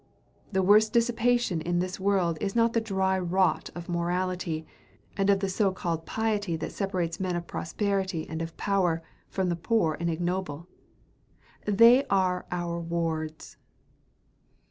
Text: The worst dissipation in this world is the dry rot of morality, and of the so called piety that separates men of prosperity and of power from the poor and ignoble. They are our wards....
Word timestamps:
The 0.51 0.63
worst 0.63 0.93
dissipation 0.93 1.61
in 1.61 1.77
this 1.77 1.99
world 1.99 2.39
is 2.41 2.53
the 2.55 2.81
dry 2.83 3.19
rot 3.19 3.69
of 3.75 3.87
morality, 3.87 4.65
and 5.15 5.29
of 5.29 5.41
the 5.41 5.47
so 5.47 5.71
called 5.71 6.07
piety 6.07 6.55
that 6.55 6.71
separates 6.71 7.19
men 7.19 7.35
of 7.35 7.45
prosperity 7.45 8.27
and 8.27 8.41
of 8.41 8.57
power 8.57 9.03
from 9.29 9.49
the 9.49 9.55
poor 9.55 9.95
and 9.99 10.09
ignoble. 10.09 10.67
They 11.67 12.03
are 12.07 12.47
our 12.49 12.79
wards.... 12.79 13.57